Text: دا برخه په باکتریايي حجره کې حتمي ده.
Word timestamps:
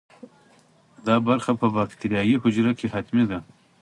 دا 1.05 1.15
برخه 1.27 1.51
په 1.61 1.67
باکتریايي 1.75 2.35
حجره 2.43 2.71
کې 2.79 2.87
حتمي 2.93 3.23
ده. 3.31 3.39